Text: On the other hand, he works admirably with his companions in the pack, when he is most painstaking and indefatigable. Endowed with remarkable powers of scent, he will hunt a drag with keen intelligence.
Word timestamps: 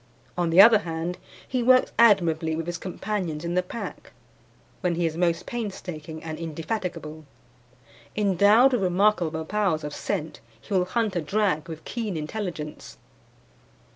On 0.35 0.49
the 0.49 0.59
other 0.59 0.79
hand, 0.79 1.19
he 1.47 1.61
works 1.61 1.91
admirably 1.99 2.55
with 2.55 2.65
his 2.65 2.79
companions 2.79 3.45
in 3.45 3.53
the 3.53 3.61
pack, 3.61 4.13
when 4.79 4.95
he 4.95 5.05
is 5.05 5.15
most 5.15 5.45
painstaking 5.45 6.23
and 6.23 6.39
indefatigable. 6.39 7.23
Endowed 8.15 8.73
with 8.73 8.81
remarkable 8.81 9.45
powers 9.45 9.83
of 9.83 9.93
scent, 9.93 10.39
he 10.59 10.73
will 10.73 10.85
hunt 10.85 11.15
a 11.15 11.21
drag 11.21 11.69
with 11.69 11.85
keen 11.85 12.17
intelligence. 12.17 12.97